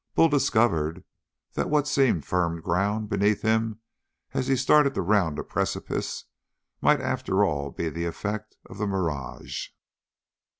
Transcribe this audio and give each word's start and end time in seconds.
Bull 0.15 0.29
discovered 0.29 1.03
that 1.53 1.69
what 1.69 1.87
seemed 1.87 2.25
firm 2.25 2.59
ground 2.59 3.07
beneath 3.07 3.43
him, 3.43 3.81
as 4.33 4.47
he 4.47 4.55
started 4.55 4.95
to 4.95 5.01
round 5.03 5.37
a 5.37 5.43
precipice, 5.43 6.25
might 6.81 6.99
after 7.01 7.43
all 7.45 7.69
be 7.69 7.87
the 7.87 8.05
effect 8.05 8.57
of 8.65 8.79
the 8.79 8.87
mirage. 8.87 9.67